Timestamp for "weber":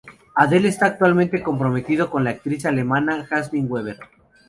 3.71-3.99